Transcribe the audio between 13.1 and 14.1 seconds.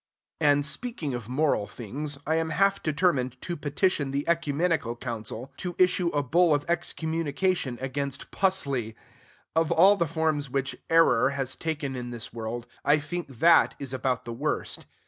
that is